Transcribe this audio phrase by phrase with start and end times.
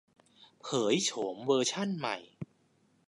[0.61, 2.17] เผยโฉมเวอร์ชั่นใหม่